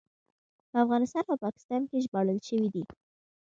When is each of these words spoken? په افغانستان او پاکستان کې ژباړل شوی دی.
په 0.69 0.77
افغانستان 0.83 1.23
او 1.27 1.37
پاکستان 1.45 1.81
کې 1.89 2.03
ژباړل 2.05 2.39
شوی 2.47 2.69
دی. 2.73 2.83